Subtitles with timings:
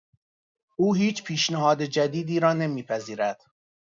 [0.75, 3.41] او هیچ پیشنهاد جدیدی را نمیپذیرد.